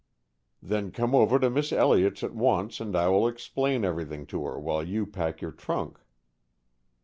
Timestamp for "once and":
2.33-2.95